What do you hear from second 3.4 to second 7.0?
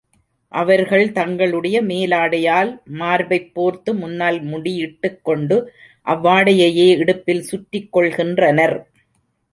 போர்த்து முன்னால் முடியிட்டுக் கொண்டு, அவ்வாடையையே